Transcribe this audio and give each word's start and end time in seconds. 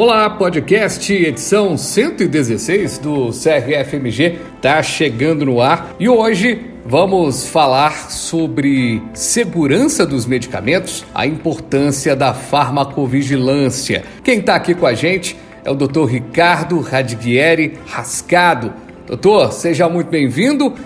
Olá, 0.00 0.30
podcast 0.30 1.12
edição 1.12 1.76
116 1.76 2.98
do 2.98 3.30
CRFMG 3.30 4.38
está 4.54 4.80
chegando 4.80 5.44
no 5.44 5.60
ar 5.60 5.96
e 5.98 6.08
hoje 6.08 6.70
vamos 6.86 7.48
falar 7.48 8.08
sobre 8.08 9.02
segurança 9.12 10.06
dos 10.06 10.24
medicamentos, 10.24 11.04
a 11.12 11.26
importância 11.26 12.14
da 12.14 12.32
farmacovigilância. 12.32 14.04
Quem 14.22 14.38
está 14.38 14.54
aqui 14.54 14.72
com 14.72 14.86
a 14.86 14.94
gente 14.94 15.36
é 15.64 15.70
o 15.72 15.74
Dr. 15.74 16.04
Ricardo 16.04 16.78
Radiguieri 16.78 17.76
Rascado. 17.88 18.72
Doutor, 19.04 19.52
seja 19.52 19.88
muito 19.88 20.10
bem-vindo 20.10 20.76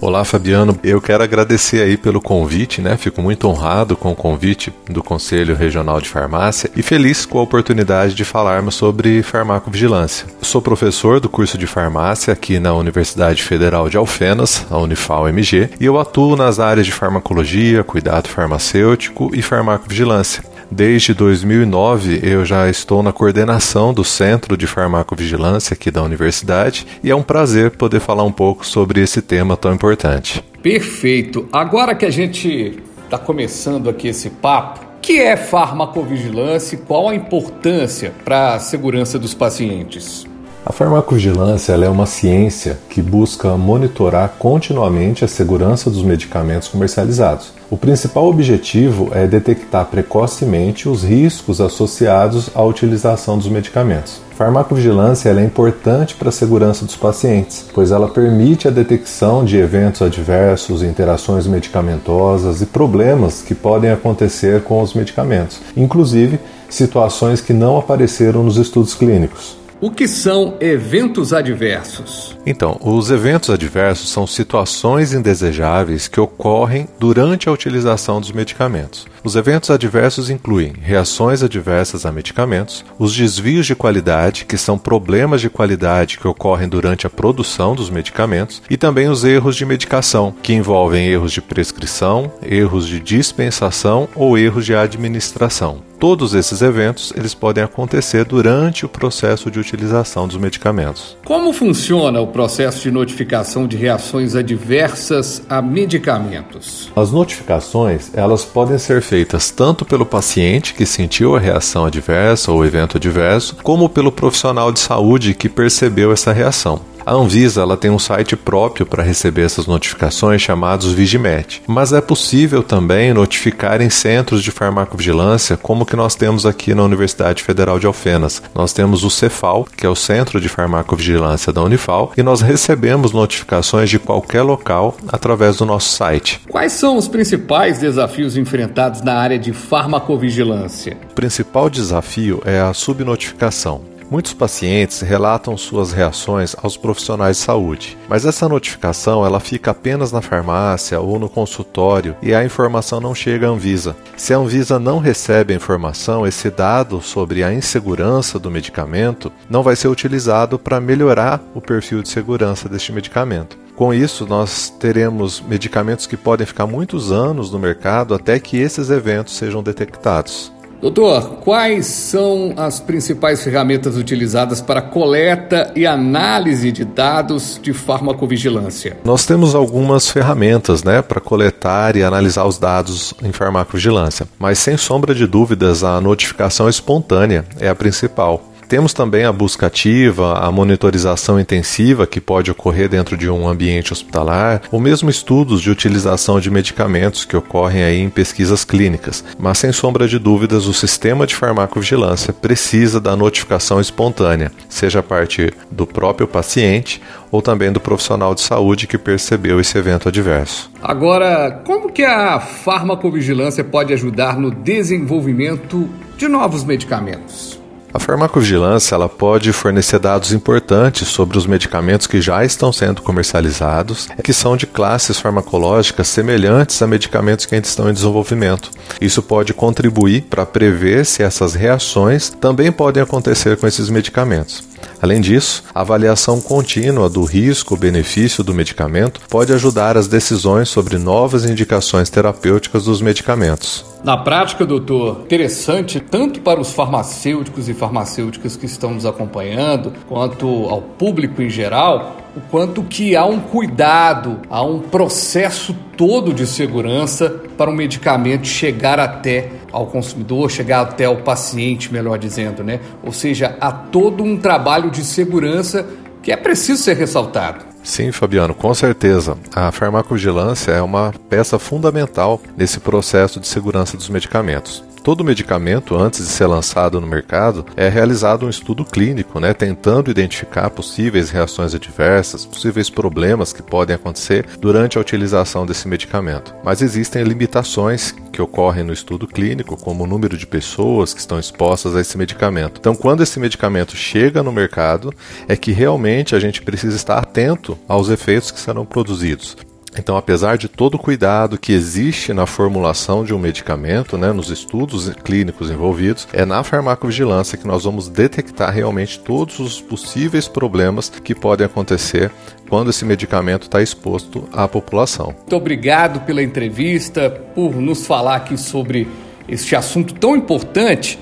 Olá, 0.00 0.24
Fabiano. 0.24 0.78
Eu 0.82 1.00
quero 1.00 1.22
agradecer 1.22 1.82
aí 1.82 1.96
pelo 1.96 2.20
convite, 2.20 2.82
né? 2.82 2.96
Fico 2.96 3.22
muito 3.22 3.48
honrado 3.48 3.96
com 3.96 4.12
o 4.12 4.16
convite 4.16 4.72
do 4.88 5.02
Conselho 5.02 5.54
Regional 5.54 6.00
de 6.00 6.08
Farmácia 6.08 6.70
e 6.76 6.82
feliz 6.82 7.24
com 7.24 7.38
a 7.38 7.42
oportunidade 7.42 8.14
de 8.14 8.24
falarmos 8.24 8.74
sobre 8.74 9.22
farmacovigilância. 9.22 10.26
Sou 10.42 10.60
professor 10.60 11.20
do 11.20 11.28
curso 11.28 11.56
de 11.56 11.66
farmácia 11.66 12.32
aqui 12.32 12.58
na 12.58 12.74
Universidade 12.74 13.42
Federal 13.42 13.88
de 13.88 13.96
Alfenas, 13.96 14.66
a 14.70 14.76
Unifal-MG, 14.78 15.70
e 15.80 15.84
eu 15.86 15.98
atuo 15.98 16.36
nas 16.36 16.58
áreas 16.60 16.86
de 16.86 16.92
farmacologia, 16.92 17.82
cuidado 17.82 18.28
farmacêutico 18.28 19.30
e 19.34 19.40
farmacovigilância. 19.40 20.53
Desde 20.74 21.14
2009 21.14 22.18
eu 22.24 22.44
já 22.44 22.68
estou 22.68 23.00
na 23.00 23.12
coordenação 23.12 23.94
do 23.94 24.02
Centro 24.02 24.56
de 24.56 24.66
Farmacovigilância 24.66 25.72
aqui 25.72 25.88
da 25.88 26.02
universidade 26.02 26.84
e 27.00 27.12
é 27.12 27.14
um 27.14 27.22
prazer 27.22 27.70
poder 27.70 28.00
falar 28.00 28.24
um 28.24 28.32
pouco 28.32 28.66
sobre 28.66 29.00
esse 29.00 29.22
tema 29.22 29.56
tão 29.56 29.72
importante. 29.72 30.42
Perfeito. 30.60 31.48
Agora 31.52 31.94
que 31.94 32.04
a 32.04 32.10
gente 32.10 32.82
está 33.04 33.16
começando 33.16 33.88
aqui 33.88 34.08
esse 34.08 34.28
papo, 34.30 34.84
que 35.00 35.20
é 35.20 35.36
farmacovigilância 35.36 36.74
e 36.74 36.78
qual 36.78 37.08
a 37.08 37.14
importância 37.14 38.12
para 38.24 38.54
a 38.54 38.58
segurança 38.58 39.16
dos 39.16 39.32
pacientes? 39.32 40.26
A 40.66 40.72
farmacovigilância 40.72 41.74
é 41.74 41.88
uma 41.90 42.06
ciência 42.06 42.78
que 42.88 43.02
busca 43.02 43.54
monitorar 43.54 44.36
continuamente 44.38 45.22
a 45.22 45.28
segurança 45.28 45.90
dos 45.90 46.02
medicamentos 46.02 46.68
comercializados. 46.68 47.52
O 47.70 47.76
principal 47.76 48.24
objetivo 48.24 49.10
é 49.12 49.26
detectar 49.26 49.84
precocemente 49.84 50.88
os 50.88 51.04
riscos 51.04 51.60
associados 51.60 52.48
à 52.54 52.62
utilização 52.62 53.36
dos 53.36 53.46
medicamentos. 53.46 54.22
Farmacovigilância 54.38 55.28
é 55.28 55.44
importante 55.44 56.14
para 56.14 56.30
a 56.30 56.32
segurança 56.32 56.86
dos 56.86 56.96
pacientes, 56.96 57.66
pois 57.74 57.90
ela 57.90 58.08
permite 58.08 58.66
a 58.66 58.70
detecção 58.70 59.44
de 59.44 59.58
eventos 59.58 60.00
adversos, 60.00 60.82
interações 60.82 61.46
medicamentosas 61.46 62.62
e 62.62 62.66
problemas 62.66 63.42
que 63.42 63.54
podem 63.54 63.90
acontecer 63.90 64.62
com 64.62 64.80
os 64.80 64.94
medicamentos, 64.94 65.60
inclusive 65.76 66.40
situações 66.70 67.42
que 67.42 67.52
não 67.52 67.76
apareceram 67.76 68.42
nos 68.42 68.56
estudos 68.56 68.94
clínicos. 68.94 69.62
O 69.80 69.90
que 69.90 70.06
são 70.06 70.56
eventos 70.60 71.32
adversos? 71.32 72.36
Então, 72.46 72.78
os 72.80 73.10
eventos 73.10 73.50
adversos 73.50 74.10
são 74.10 74.26
situações 74.26 75.12
indesejáveis 75.12 76.06
que 76.06 76.20
ocorrem 76.20 76.88
durante 76.98 77.48
a 77.48 77.52
utilização 77.52 78.20
dos 78.20 78.30
medicamentos. 78.30 79.06
Os 79.24 79.36
eventos 79.36 79.70
adversos 79.70 80.30
incluem 80.30 80.74
reações 80.80 81.42
adversas 81.42 82.06
a 82.06 82.12
medicamentos, 82.12 82.84
os 82.98 83.16
desvios 83.16 83.66
de 83.66 83.74
qualidade, 83.74 84.44
que 84.44 84.56
são 84.56 84.78
problemas 84.78 85.40
de 85.40 85.50
qualidade 85.50 86.18
que 86.18 86.28
ocorrem 86.28 86.68
durante 86.68 87.06
a 87.06 87.10
produção 87.10 87.74
dos 87.74 87.90
medicamentos, 87.90 88.62
e 88.70 88.76
também 88.76 89.08
os 89.08 89.24
erros 89.24 89.56
de 89.56 89.66
medicação, 89.66 90.34
que 90.42 90.52
envolvem 90.52 91.08
erros 91.08 91.32
de 91.32 91.40
prescrição, 91.40 92.30
erros 92.42 92.86
de 92.86 93.00
dispensação 93.00 94.08
ou 94.14 94.38
erros 94.38 94.64
de 94.64 94.74
administração. 94.74 95.82
Todos 96.04 96.34
esses 96.34 96.60
eventos 96.60 97.14
eles 97.16 97.32
podem 97.32 97.64
acontecer 97.64 98.26
durante 98.26 98.84
o 98.84 98.88
processo 98.90 99.50
de 99.50 99.58
utilização 99.58 100.28
dos 100.28 100.36
medicamentos. 100.36 101.16
Como 101.24 101.50
funciona 101.50 102.20
o 102.20 102.26
processo 102.26 102.82
de 102.82 102.90
notificação 102.90 103.66
de 103.66 103.78
reações 103.78 104.36
adversas 104.36 105.42
a 105.48 105.62
medicamentos? 105.62 106.92
As 106.94 107.10
notificações 107.10 108.10
elas 108.12 108.44
podem 108.44 108.76
ser 108.76 109.00
feitas 109.00 109.50
tanto 109.50 109.86
pelo 109.86 110.04
paciente 110.04 110.74
que 110.74 110.84
sentiu 110.84 111.36
a 111.36 111.40
reação 111.40 111.86
adversa 111.86 112.52
ou 112.52 112.66
evento 112.66 112.98
adverso, 112.98 113.56
como 113.62 113.88
pelo 113.88 114.12
profissional 114.12 114.70
de 114.70 114.80
saúde 114.80 115.32
que 115.32 115.48
percebeu 115.48 116.12
essa 116.12 116.34
reação. 116.34 116.82
A 117.06 117.12
Anvisa 117.12 117.60
ela 117.60 117.76
tem 117.76 117.90
um 117.90 117.98
site 117.98 118.34
próprio 118.34 118.86
para 118.86 119.02
receber 119.02 119.42
essas 119.42 119.66
notificações 119.66 120.40
chamados 120.40 120.92
Vigimet, 120.92 121.62
mas 121.66 121.92
é 121.92 122.00
possível 122.00 122.62
também 122.62 123.12
notificar 123.12 123.82
em 123.82 123.90
centros 123.90 124.42
de 124.42 124.50
farmacovigilância, 124.50 125.58
como 125.58 125.84
que 125.84 125.96
nós 125.96 126.14
temos 126.14 126.46
aqui 126.46 126.74
na 126.74 126.82
Universidade 126.82 127.42
Federal 127.42 127.78
de 127.78 127.86
Alfenas. 127.86 128.42
Nós 128.54 128.72
temos 128.72 129.04
o 129.04 129.10
Cefal, 129.10 129.68
que 129.76 129.84
é 129.84 129.88
o 129.88 129.94
Centro 129.94 130.40
de 130.40 130.48
Farmacovigilância 130.48 131.52
da 131.52 131.62
Unifal, 131.62 132.12
e 132.16 132.22
nós 132.22 132.40
recebemos 132.40 133.12
notificações 133.12 133.90
de 133.90 133.98
qualquer 133.98 134.42
local 134.42 134.96
através 135.06 135.58
do 135.58 135.66
nosso 135.66 135.90
site. 135.90 136.40
Quais 136.48 136.72
são 136.72 136.96
os 136.96 137.06
principais 137.06 137.78
desafios 137.78 138.34
enfrentados 138.34 139.02
na 139.02 139.14
área 139.14 139.38
de 139.38 139.52
farmacovigilância? 139.52 140.96
O 141.10 141.14
principal 141.14 141.68
desafio 141.68 142.40
é 142.46 142.60
a 142.60 142.72
subnotificação. 142.72 143.93
Muitos 144.10 144.34
pacientes 144.34 145.00
relatam 145.00 145.56
suas 145.56 145.92
reações 145.92 146.54
aos 146.62 146.76
profissionais 146.76 147.38
de 147.38 147.42
saúde, 147.42 147.96
mas 148.08 148.24
essa 148.24 148.48
notificação 148.48 149.24
ela 149.24 149.40
fica 149.40 149.70
apenas 149.70 150.12
na 150.12 150.20
farmácia 150.20 151.00
ou 151.00 151.18
no 151.18 151.28
consultório 151.28 152.14
e 152.22 152.34
a 152.34 152.44
informação 152.44 153.00
não 153.00 153.14
chega 153.14 153.46
à 153.46 153.50
Anvisa. 153.50 153.96
Se 154.16 154.34
a 154.34 154.38
Anvisa 154.38 154.78
não 154.78 154.98
recebe 154.98 155.52
a 155.52 155.56
informação, 155.56 156.26
esse 156.26 156.50
dado 156.50 157.00
sobre 157.00 157.42
a 157.42 157.52
insegurança 157.52 158.38
do 158.38 158.50
medicamento 158.50 159.32
não 159.48 159.62
vai 159.62 159.74
ser 159.74 159.88
utilizado 159.88 160.58
para 160.58 160.80
melhorar 160.80 161.42
o 161.54 161.60
perfil 161.60 162.02
de 162.02 162.08
segurança 162.08 162.68
deste 162.68 162.92
medicamento. 162.92 163.64
Com 163.74 163.92
isso, 163.92 164.24
nós 164.24 164.70
teremos 164.70 165.40
medicamentos 165.40 166.06
que 166.06 166.16
podem 166.16 166.46
ficar 166.46 166.66
muitos 166.66 167.10
anos 167.10 167.50
no 167.50 167.58
mercado 167.58 168.14
até 168.14 168.38
que 168.38 168.56
esses 168.56 168.88
eventos 168.88 169.36
sejam 169.36 169.64
detectados. 169.64 170.53
Doutor, 170.84 171.38
quais 171.42 171.86
são 171.86 172.52
as 172.58 172.78
principais 172.78 173.42
ferramentas 173.42 173.96
utilizadas 173.96 174.60
para 174.60 174.82
coleta 174.82 175.72
e 175.74 175.86
análise 175.86 176.70
de 176.70 176.84
dados 176.84 177.58
de 177.62 177.72
farmacovigilância? 177.72 178.98
Nós 179.02 179.24
temos 179.24 179.54
algumas 179.54 180.10
ferramentas 180.10 180.84
né, 180.84 181.00
para 181.00 181.22
coletar 181.22 181.96
e 181.96 182.02
analisar 182.02 182.44
os 182.44 182.58
dados 182.58 183.14
em 183.22 183.32
farmacovigilância, 183.32 184.28
mas 184.38 184.58
sem 184.58 184.76
sombra 184.76 185.14
de 185.14 185.26
dúvidas, 185.26 185.82
a 185.82 185.98
notificação 186.02 186.68
espontânea 186.68 187.46
é 187.58 187.66
a 187.66 187.74
principal. 187.74 188.42
Temos 188.74 188.92
também 188.92 189.24
a 189.24 189.30
busca 189.30 189.68
ativa, 189.68 190.36
a 190.40 190.50
monitorização 190.50 191.38
intensiva 191.38 192.08
que 192.08 192.20
pode 192.20 192.50
ocorrer 192.50 192.88
dentro 192.88 193.16
de 193.16 193.30
um 193.30 193.46
ambiente 193.46 193.92
hospitalar, 193.92 194.62
ou 194.72 194.80
mesmo 194.80 195.08
estudos 195.08 195.62
de 195.62 195.70
utilização 195.70 196.40
de 196.40 196.50
medicamentos 196.50 197.24
que 197.24 197.36
ocorrem 197.36 197.84
aí 197.84 198.00
em 198.00 198.10
pesquisas 198.10 198.64
clínicas. 198.64 199.24
Mas 199.38 199.58
sem 199.58 199.70
sombra 199.70 200.08
de 200.08 200.18
dúvidas, 200.18 200.66
o 200.66 200.74
sistema 200.74 201.24
de 201.24 201.36
farmacovigilância 201.36 202.32
precisa 202.32 203.00
da 203.00 203.14
notificação 203.14 203.80
espontânea, 203.80 204.50
seja 204.68 204.98
a 204.98 205.04
partir 205.04 205.54
do 205.70 205.86
próprio 205.86 206.26
paciente 206.26 207.00
ou 207.30 207.40
também 207.40 207.70
do 207.70 207.78
profissional 207.78 208.34
de 208.34 208.40
saúde 208.40 208.88
que 208.88 208.98
percebeu 208.98 209.60
esse 209.60 209.78
evento 209.78 210.08
adverso. 210.08 210.68
Agora, 210.82 211.62
como 211.64 211.92
que 211.92 212.02
a 212.02 212.40
farmacovigilância 212.40 213.62
pode 213.62 213.92
ajudar 213.92 214.36
no 214.36 214.50
desenvolvimento 214.50 215.88
de 216.18 216.26
novos 216.26 216.64
medicamentos? 216.64 217.62
A 217.94 218.00
farmacovigilância 218.00 218.96
ela 218.96 219.08
pode 219.08 219.52
fornecer 219.52 220.00
dados 220.00 220.32
importantes 220.32 221.06
sobre 221.06 221.38
os 221.38 221.46
medicamentos 221.46 222.08
que 222.08 222.20
já 222.20 222.44
estão 222.44 222.72
sendo 222.72 223.00
comercializados, 223.00 224.08
que 224.24 224.32
são 224.32 224.56
de 224.56 224.66
classes 224.66 225.20
farmacológicas 225.20 226.08
semelhantes 226.08 226.82
a 226.82 226.88
medicamentos 226.88 227.46
que 227.46 227.54
ainda 227.54 227.68
estão 227.68 227.88
em 227.88 227.94
desenvolvimento. 227.94 228.72
Isso 229.00 229.22
pode 229.22 229.54
contribuir 229.54 230.22
para 230.22 230.44
prever 230.44 231.06
se 231.06 231.22
essas 231.22 231.54
reações 231.54 232.30
também 232.30 232.72
podem 232.72 233.00
acontecer 233.00 233.56
com 233.58 233.66
esses 233.68 233.88
medicamentos. 233.88 234.73
Além 235.00 235.20
disso, 235.20 235.64
a 235.74 235.80
avaliação 235.80 236.40
contínua 236.40 237.08
do 237.08 237.24
risco-benefício 237.24 238.42
do 238.42 238.54
medicamento 238.54 239.20
pode 239.28 239.52
ajudar 239.52 239.96
as 239.96 240.08
decisões 240.08 240.68
sobre 240.68 240.98
novas 240.98 241.44
indicações 241.44 242.10
terapêuticas 242.10 242.84
dos 242.84 243.00
medicamentos. 243.00 243.84
Na 244.02 244.16
prática, 244.16 244.66
doutor, 244.66 245.22
interessante 245.24 245.98
tanto 245.98 246.40
para 246.40 246.60
os 246.60 246.72
farmacêuticos 246.72 247.68
e 247.68 247.74
farmacêuticas 247.74 248.54
que 248.54 248.66
estão 248.66 248.92
nos 248.92 249.06
acompanhando, 249.06 249.92
quanto 250.06 250.46
ao 250.68 250.82
público 250.82 251.40
em 251.40 251.48
geral, 251.48 252.16
o 252.36 252.40
quanto 252.50 252.82
que 252.82 253.14
há 253.14 253.24
um 253.24 253.40
cuidado, 253.40 254.40
há 254.50 254.62
um 254.62 254.80
processo 254.80 255.74
todo 255.96 256.34
de 256.34 256.46
segurança 256.46 257.30
para 257.56 257.70
o 257.70 257.74
medicamento 257.74 258.46
chegar 258.46 258.98
até 258.98 259.50
ao 259.70 259.86
consumidor, 259.86 260.50
chegar 260.50 260.80
até 260.80 261.04
ao 261.04 261.18
paciente, 261.18 261.92
melhor 261.92 262.18
dizendo, 262.18 262.64
né? 262.64 262.80
Ou 263.02 263.12
seja, 263.12 263.56
há 263.60 263.70
todo 263.70 264.22
um 264.22 264.36
trabalho 264.36 264.90
de 264.90 265.04
segurança 265.04 265.86
que 266.22 266.32
é 266.32 266.36
preciso 266.36 266.82
ser 266.82 266.96
ressaltado. 266.96 267.64
Sim, 267.82 268.10
Fabiano, 268.10 268.54
com 268.54 268.72
certeza. 268.72 269.36
A 269.54 269.70
farmacovigilância 269.70 270.72
é 270.72 270.80
uma 270.80 271.12
peça 271.28 271.58
fundamental 271.58 272.40
nesse 272.56 272.80
processo 272.80 273.38
de 273.38 273.46
segurança 273.46 273.96
dos 273.96 274.08
medicamentos. 274.08 274.82
Todo 275.04 275.22
medicamento, 275.22 275.94
antes 275.94 276.20
de 276.20 276.32
ser 276.32 276.46
lançado 276.46 276.98
no 276.98 277.06
mercado, 277.06 277.66
é 277.76 277.90
realizado 277.90 278.46
um 278.46 278.48
estudo 278.48 278.86
clínico, 278.86 279.38
né, 279.38 279.52
tentando 279.52 280.10
identificar 280.10 280.70
possíveis 280.70 281.28
reações 281.28 281.74
adversas, 281.74 282.46
possíveis 282.46 282.88
problemas 282.88 283.52
que 283.52 283.62
podem 283.62 283.94
acontecer 283.94 284.46
durante 284.58 284.96
a 284.96 285.02
utilização 285.02 285.66
desse 285.66 285.86
medicamento. 285.86 286.54
Mas 286.64 286.80
existem 286.80 287.22
limitações 287.22 288.14
que 288.32 288.40
ocorrem 288.40 288.82
no 288.82 288.94
estudo 288.94 289.26
clínico, 289.26 289.76
como 289.76 290.04
o 290.04 290.06
número 290.06 290.38
de 290.38 290.46
pessoas 290.46 291.12
que 291.12 291.20
estão 291.20 291.38
expostas 291.38 291.94
a 291.94 292.00
esse 292.00 292.16
medicamento. 292.16 292.78
Então, 292.80 292.94
quando 292.94 293.22
esse 293.22 293.38
medicamento 293.38 293.94
chega 293.94 294.42
no 294.42 294.50
mercado, 294.50 295.12
é 295.46 295.54
que 295.54 295.70
realmente 295.70 296.34
a 296.34 296.40
gente 296.40 296.62
precisa 296.62 296.96
estar 296.96 297.18
atento 297.18 297.76
aos 297.86 298.08
efeitos 298.08 298.50
que 298.50 298.58
serão 298.58 298.86
produzidos. 298.86 299.54
Então, 299.96 300.16
apesar 300.16 300.58
de 300.58 300.68
todo 300.68 300.94
o 300.94 300.98
cuidado 300.98 301.58
que 301.58 301.72
existe 301.72 302.32
na 302.32 302.46
formulação 302.46 303.24
de 303.24 303.32
um 303.32 303.38
medicamento, 303.38 304.18
né, 304.18 304.32
nos 304.32 304.50
estudos 304.50 305.08
clínicos 305.22 305.70
envolvidos, 305.70 306.26
é 306.32 306.44
na 306.44 306.62
farmacovigilância 306.64 307.56
que 307.56 307.66
nós 307.66 307.84
vamos 307.84 308.08
detectar 308.08 308.72
realmente 308.72 309.18
todos 309.18 309.58
os 309.60 309.80
possíveis 309.80 310.48
problemas 310.48 311.08
que 311.08 311.34
podem 311.34 311.66
acontecer 311.66 312.30
quando 312.68 312.90
esse 312.90 313.04
medicamento 313.04 313.62
está 313.62 313.80
exposto 313.80 314.48
à 314.52 314.66
população. 314.66 315.26
Muito 315.26 315.56
obrigado 315.56 316.20
pela 316.20 316.42
entrevista, 316.42 317.30
por 317.54 317.76
nos 317.76 318.06
falar 318.06 318.36
aqui 318.36 318.56
sobre 318.56 319.06
este 319.48 319.76
assunto 319.76 320.14
tão 320.14 320.34
importante. 320.34 321.18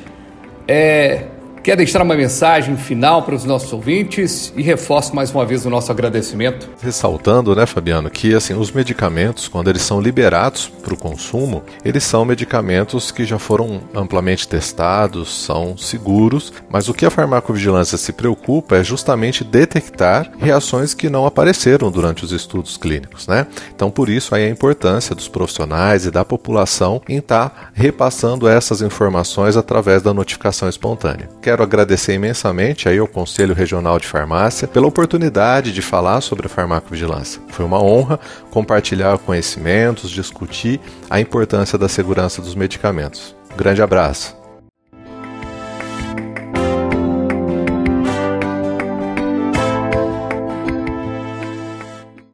É, 0.67 1.27
Quer 1.63 1.77
deixar 1.77 2.03
uma 2.03 2.17
mensagem 2.17 2.77
final 2.77 3.23
para 3.23 3.37
os 3.37 3.45
nossos 3.45 3.73
ouvintes 3.73 4.53
e 4.57 4.63
reforço 4.63 5.15
mais 5.15 5.31
uma 5.31 5.47
vez 5.47 5.65
o 5.65 5.71
nosso 5.71 5.93
agradecimento. 5.93 6.69
Ressaltando, 6.83 7.55
né, 7.55 7.67
Fabiano, 7.67 8.11
que 8.11 8.35
assim 8.35 8.53
os 8.53 8.73
medicamentos, 8.73 9.47
quando 9.47 9.71
eles 9.71 9.83
são 9.83 10.01
liberados 10.01 10.67
para 10.67 10.93
o 10.93 10.97
consumo, 10.97 11.63
eles 11.85 12.03
são 12.03 12.25
medicamentos 12.25 13.13
que 13.13 13.25
já 13.25 13.39
foram 13.39 13.81
amplamente 13.95 14.49
testados, 14.49 15.45
são 15.45 15.77
seguros, 15.77 16.53
mas 16.69 16.89
o 16.89 16.95
que 16.95 17.07
a 17.07 17.11
farmacovigilância 17.11 17.97
se 17.97 18.13
preocupa 18.13 18.79
é 18.79 18.83
justamente 18.83 19.45
detectar 19.45 20.33
reações 20.41 20.95
que 20.95 21.09
não 21.09 21.27
apareceram 21.27 21.93
durante 21.93 22.25
os 22.25 22.33
estudos 22.33 22.77
clínicos, 22.77 23.29
né? 23.29 23.47
Então, 23.73 23.89
por 23.89 24.09
isso 24.09 24.35
aí 24.35 24.47
a 24.47 24.51
importância 24.51 25.15
dos 25.15 25.29
profissionais 25.29 26.07
e 26.07 26.11
da 26.11 26.25
população 26.25 27.01
em 27.09 27.19
estar 27.19 27.51
tá 27.51 27.71
repassando 27.73 28.49
essas 28.49 28.83
informações 28.83 29.57
através 29.57 30.03
da 30.03 30.13
notificação 30.13 30.69
espontânea 30.69 31.29
quero 31.53 31.63
agradecer 31.65 32.15
imensamente 32.15 32.89
aí 32.89 32.99
ao 32.99 33.07
Conselho 33.07 33.55
Regional 33.55 33.99
de 33.99 34.07
Farmácia 34.07 34.67
pela 34.67 34.87
oportunidade 34.87 35.71
de 35.71 35.83
falar 35.83 36.23
sobre 36.23 36.47
a 36.47 36.49
farmacovigilância. 36.49 37.43
Foi 37.49 37.63
uma 37.63 37.83
honra 37.83 38.19
compartilhar 38.51 39.19
conhecimentos, 39.19 40.11
discutir 40.11 40.81
a 41.11 41.21
importância 41.21 41.77
da 41.77 41.91
segurança 41.91 42.41
dos 42.41 42.55
medicamentos. 42.55 43.37
Grande 43.55 43.83
abraço. 43.83 44.42